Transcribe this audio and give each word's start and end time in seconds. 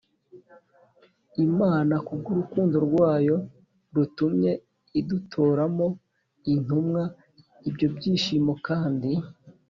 imana 1.45 1.95
ku 2.05 2.11
bw’urukundo 2.19 2.75
rwayo 2.87 3.35
rutumye 3.95 4.51
idutoramo 4.99 5.87
intumwa. 6.53 7.03
ibyo 7.69 7.87
byishimo 7.95 8.53
kandi 8.67 9.11